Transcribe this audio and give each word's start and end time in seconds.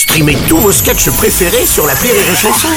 Streamez 0.00 0.38
tous 0.48 0.56
vos 0.56 0.72
sketchs 0.72 1.10
préférés 1.10 1.66
sur 1.66 1.86
la 1.86 1.92
Rire 1.92 2.14
et 2.14 2.34
Chanson. 2.34 2.68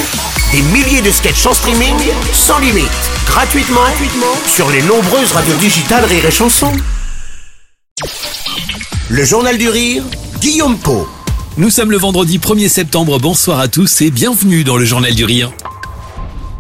Des 0.52 0.62
milliers 0.62 1.02
de 1.02 1.10
sketchs 1.10 1.46
en 1.46 1.53
streaming, 1.53 1.96
sans 2.34 2.60
limite, 2.60 2.90
gratuitement, 3.26 3.80
gratuitement 3.80 4.36
sur 4.46 4.70
les 4.70 4.81
nombreuses 4.81 5.31
radios 5.31 5.55
digitales 5.55 6.04
Rire 6.04 6.25
et 6.25 6.31
Chanson. 6.31 6.73
Le 9.07 9.23
Journal 9.23 9.57
du 9.57 9.70
Rire, 9.70 10.04
Guillaume 10.41 10.78
Po. 10.78 11.07
Nous 11.55 11.70
sommes 11.70 11.91
le 11.91 11.97
vendredi 11.97 12.39
1er 12.39 12.67
septembre, 12.67 13.17
bonsoir 13.20 13.62
à 13.62 13.69
tous 13.69 14.01
et 14.01 14.12
bienvenue 14.12 14.65
dans 14.65 14.76
le 14.76 14.83
Journal 14.83 15.15
du 15.15 15.24
Rire. 15.24 15.53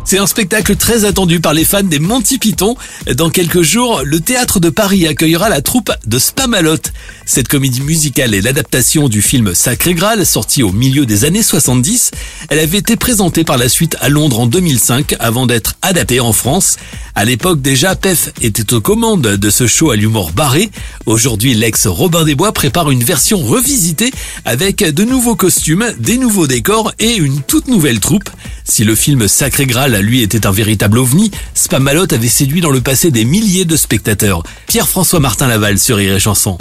C'est 0.05 0.17
un 0.17 0.27
spectacle 0.27 0.75
très 0.75 1.05
attendu 1.05 1.39
par 1.39 1.53
les 1.53 1.63
fans 1.63 1.81
des 1.81 1.99
Monty 1.99 2.37
Python. 2.37 2.75
Dans 3.15 3.29
quelques 3.29 3.61
jours, 3.61 4.01
le 4.03 4.19
théâtre 4.19 4.59
de 4.59 4.69
Paris 4.69 5.07
accueillera 5.07 5.47
la 5.47 5.61
troupe 5.61 5.91
de 6.05 6.19
Spamalot. 6.19 6.77
Cette 7.25 7.47
comédie 7.47 7.81
musicale 7.81 8.33
est 8.33 8.41
l'adaptation 8.41 9.07
du 9.07 9.21
film 9.21 9.55
Sacré 9.55 9.93
Graal, 9.93 10.25
sorti 10.25 10.61
au 10.61 10.73
milieu 10.73 11.05
des 11.05 11.23
années 11.23 11.41
70. 11.41 12.11
Elle 12.49 12.59
avait 12.59 12.79
été 12.79 12.97
présentée 12.97 13.45
par 13.45 13.57
la 13.57 13.69
suite 13.69 13.95
à 14.01 14.09
Londres 14.09 14.41
en 14.41 14.45
2005 14.45 15.15
avant 15.19 15.45
d'être 15.45 15.77
adaptée 15.81 16.19
en 16.19 16.33
France. 16.33 16.75
À 17.15 17.25
l'époque 17.25 17.61
déjà, 17.61 17.95
Pef 17.95 18.31
était 18.41 18.73
aux 18.73 18.81
commandes 18.81 19.21
de 19.21 19.49
ce 19.49 19.67
show 19.67 19.91
à 19.91 19.95
l'humour 19.95 20.31
barré. 20.31 20.69
Aujourd'hui, 21.05 21.53
l'ex 21.53 21.87
Robin 21.87 22.25
des 22.25 22.35
Bois 22.35 22.51
prépare 22.51 22.91
une 22.91 23.03
version 23.03 23.37
revisitée 23.37 24.11
avec 24.45 24.83
de 24.83 25.03
nouveaux 25.03 25.35
costumes, 25.35 25.93
des 25.99 26.17
nouveaux 26.17 26.47
décors 26.47 26.91
et 26.99 27.15
une 27.15 27.41
toute 27.41 27.67
nouvelle 27.67 27.99
troupe. 27.99 28.29
Si 28.65 28.83
le 28.83 28.95
film 28.95 29.27
Sacré 29.27 29.65
Graal, 29.67 29.92
lui, 30.01 30.21
était 30.21 30.45
un 30.45 30.51
véritable 30.51 30.97
ovni, 30.97 31.31
Spamalot 31.53 32.13
avait 32.13 32.27
séduit 32.27 32.61
dans 32.61 32.69
le 32.71 32.81
passé 32.81 33.11
des 33.11 33.25
milliers 33.25 33.65
de 33.65 33.75
spectateurs. 33.75 34.43
Pierre-François 34.67 35.19
Martin 35.19 35.47
Laval 35.47 35.79
sur 35.79 35.97
Rire 35.97 36.15
et 36.15 36.19
Chanson. 36.19 36.57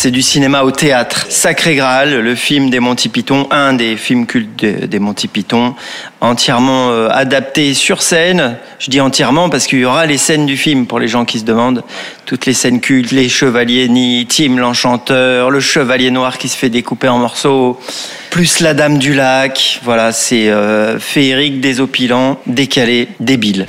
C'est 0.00 0.12
du 0.12 0.22
cinéma 0.22 0.62
au 0.62 0.70
théâtre. 0.70 1.26
Sacré 1.28 1.74
Graal, 1.74 2.20
le 2.20 2.34
film 2.36 2.70
des 2.70 2.78
Monty 2.78 3.08
Python, 3.08 3.48
un 3.50 3.72
des 3.72 3.96
films 3.96 4.26
cultes 4.26 4.64
des 4.64 4.98
Monty 5.00 5.26
Python, 5.26 5.74
entièrement 6.20 6.90
euh, 6.92 7.08
adapté 7.10 7.74
sur 7.74 8.00
scène. 8.00 8.58
Je 8.78 8.92
dis 8.92 9.00
entièrement 9.00 9.50
parce 9.50 9.66
qu'il 9.66 9.80
y 9.80 9.84
aura 9.84 10.06
les 10.06 10.16
scènes 10.16 10.46
du 10.46 10.56
film 10.56 10.86
pour 10.86 11.00
les 11.00 11.08
gens 11.08 11.24
qui 11.24 11.40
se 11.40 11.44
demandent. 11.44 11.82
Toutes 12.26 12.46
les 12.46 12.54
scènes 12.54 12.80
cultes, 12.80 13.10
les 13.10 13.28
chevaliers 13.28 13.88
ni 13.88 14.24
Tim 14.28 14.58
l'enchanteur, 14.58 15.50
le 15.50 15.58
chevalier 15.58 16.12
noir 16.12 16.38
qui 16.38 16.48
se 16.48 16.56
fait 16.56 16.70
découper 16.70 17.08
en 17.08 17.18
morceaux, 17.18 17.80
plus 18.30 18.60
la 18.60 18.74
dame 18.74 18.98
du 18.98 19.14
lac. 19.14 19.80
Voilà, 19.82 20.12
c'est 20.12 20.48
euh, 20.48 21.00
féerique, 21.00 21.60
désopilant, 21.60 22.38
décalé, 22.46 23.08
débile. 23.18 23.66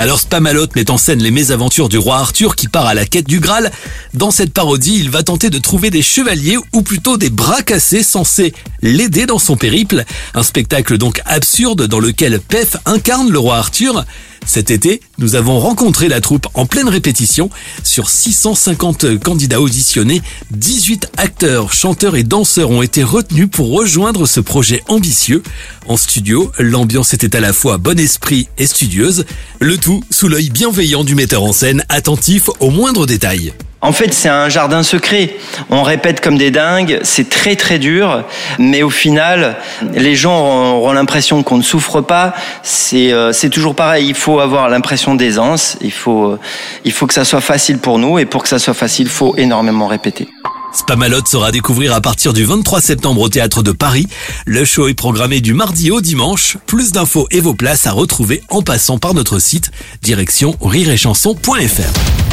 Alors 0.00 0.20
Spamalot 0.20 0.68
met 0.76 0.92
en 0.92 0.96
scène 0.96 1.20
les 1.20 1.32
mésaventures 1.32 1.88
du 1.88 1.98
roi 1.98 2.18
Arthur 2.18 2.54
qui 2.54 2.68
part 2.68 2.86
à 2.86 2.94
la 2.94 3.04
quête 3.04 3.26
du 3.26 3.40
Graal. 3.40 3.72
Dans 4.14 4.30
cette 4.30 4.52
parodie, 4.52 4.96
il 5.00 5.10
va 5.10 5.24
tenter 5.24 5.50
de 5.50 5.58
trouver 5.58 5.90
des 5.90 6.02
chevaliers 6.02 6.56
ou 6.72 6.82
plutôt 6.82 7.16
des 7.16 7.30
bras 7.30 7.62
cassés 7.62 8.04
censés 8.04 8.54
l'aider 8.80 9.26
dans 9.26 9.40
son 9.40 9.56
périple. 9.56 10.04
Un 10.34 10.44
spectacle 10.44 10.98
donc 10.98 11.20
absurde 11.26 11.88
dans 11.88 11.98
lequel 11.98 12.40
Pef 12.40 12.76
incarne 12.86 13.28
le 13.28 13.40
roi 13.40 13.56
Arthur. 13.56 14.04
Cet 14.46 14.70
été, 14.70 15.00
nous 15.18 15.34
avons 15.34 15.58
rencontré 15.58 16.08
la 16.08 16.20
troupe 16.20 16.46
en 16.54 16.66
pleine 16.66 16.88
répétition. 16.88 17.50
Sur 17.84 18.08
650 18.08 19.18
candidats 19.18 19.60
auditionnés, 19.60 20.22
18 20.52 21.10
acteurs, 21.16 21.72
chanteurs 21.72 22.16
et 22.16 22.24
danseurs 22.24 22.70
ont 22.70 22.82
été 22.82 23.02
retenus 23.02 23.48
pour 23.50 23.70
rejoindre 23.72 24.26
ce 24.26 24.40
projet 24.40 24.82
ambitieux. 24.88 25.42
En 25.86 25.96
studio, 25.96 26.50
l'ambiance 26.58 27.14
était 27.14 27.36
à 27.36 27.40
la 27.40 27.52
fois 27.52 27.78
bon 27.78 27.98
esprit 27.98 28.48
et 28.58 28.66
studieuse, 28.66 29.24
le 29.60 29.76
tout 29.78 30.02
sous 30.10 30.28
l'œil 30.28 30.50
bienveillant 30.50 31.04
du 31.04 31.14
metteur 31.14 31.42
en 31.42 31.52
scène, 31.52 31.84
attentif 31.88 32.50
aux 32.60 32.70
moindres 32.70 33.06
détails. 33.06 33.52
En 33.80 33.92
fait, 33.92 34.12
c'est 34.12 34.28
un 34.28 34.48
jardin 34.48 34.82
secret. 34.82 35.36
On 35.70 35.84
répète 35.84 36.20
comme 36.20 36.36
des 36.36 36.50
dingues, 36.50 36.98
c'est 37.04 37.30
très 37.30 37.54
très 37.54 37.78
dur, 37.78 38.24
mais 38.58 38.82
au 38.82 38.90
final, 38.90 39.56
les 39.94 40.16
gens 40.16 40.74
auront 40.74 40.92
l'impression 40.92 41.44
qu'on 41.44 41.58
ne 41.58 41.62
souffre 41.62 42.00
pas. 42.00 42.34
C'est 42.64 43.12
euh, 43.12 43.32
toujours 43.52 43.76
pareil, 43.76 44.08
il 44.08 44.14
faut 44.14 44.40
avoir 44.40 44.68
l'impression 44.68 45.14
d'aisance, 45.14 45.76
il 45.80 45.92
faut, 45.92 46.32
euh, 46.32 46.40
il 46.84 46.92
faut 46.92 47.06
que 47.06 47.14
ça 47.14 47.24
soit 47.24 47.40
facile 47.40 47.78
pour 47.78 47.98
nous, 47.98 48.18
et 48.18 48.24
pour 48.24 48.42
que 48.42 48.48
ça 48.48 48.58
soit 48.58 48.74
facile, 48.74 49.06
il 49.06 49.12
faut 49.12 49.36
énormément 49.36 49.86
répéter. 49.86 50.26
Spamalot 50.72 51.24
sera 51.26 51.46
à 51.46 51.50
découvrir 51.52 51.94
à 51.94 52.00
partir 52.00 52.32
du 52.32 52.44
23 52.44 52.80
septembre 52.80 53.20
au 53.22 53.28
Théâtre 53.28 53.62
de 53.62 53.72
Paris. 53.72 54.06
Le 54.44 54.64
show 54.64 54.88
est 54.88 54.94
programmé 54.94 55.40
du 55.40 55.54
mardi 55.54 55.90
au 55.90 56.00
dimanche. 56.00 56.56
Plus 56.66 56.92
d'infos 56.92 57.26
et 57.30 57.40
vos 57.40 57.54
places 57.54 57.86
à 57.86 57.92
retrouver 57.92 58.42
en 58.50 58.60
passant 58.60 58.98
par 58.98 59.14
notre 59.14 59.38
site 59.38 59.70
direction 60.02 60.56
rireetchanson.fr. 60.60 62.27